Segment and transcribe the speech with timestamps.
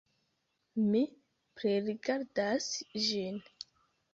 [0.85, 1.01] Mi
[1.59, 2.71] pririgardas
[3.11, 3.39] ĝin.